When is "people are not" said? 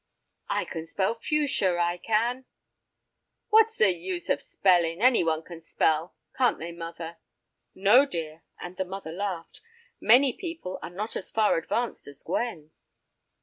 10.33-11.15